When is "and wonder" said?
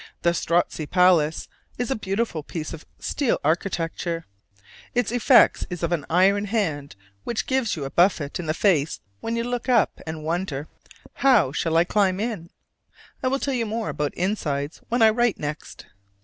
10.07-10.67